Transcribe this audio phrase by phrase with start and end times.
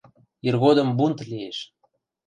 [0.47, 1.57] —Иргодым бунт лиэш...